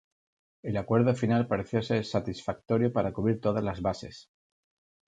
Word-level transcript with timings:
El 0.63 0.77
acuerdo 0.77 1.13
final 1.13 1.45
pareció 1.45 1.83
ser 1.83 2.03
satisfactorio 2.05 2.91
para 2.91 3.13
cubrir 3.13 3.39
todas 3.39 3.63
las 3.63 3.83
bases. 3.83 4.31